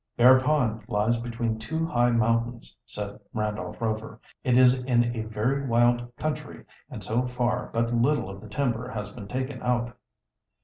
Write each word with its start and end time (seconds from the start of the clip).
"Bear 0.17 0.39
Pond 0.39 0.81
lies 0.87 1.17
between 1.17 1.59
two 1.59 1.85
high 1.85 2.09
mountains," 2.09 2.75
said 2.87 3.19
Randolph 3.35 3.79
Rover. 3.79 4.19
"It 4.43 4.57
is 4.57 4.83
in 4.85 5.15
a 5.15 5.27
very 5.27 5.67
wild 5.67 6.11
country, 6.15 6.65
and 6.89 7.03
so 7.03 7.27
far 7.27 7.69
but 7.71 7.93
little 7.93 8.27
of 8.27 8.41
the 8.41 8.49
timber 8.49 8.87
has 8.89 9.11
been 9.11 9.27
taken 9.27 9.61
out." 9.61 9.95